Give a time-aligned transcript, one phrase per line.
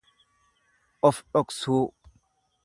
[1.09, 1.85] Of dhoksuu.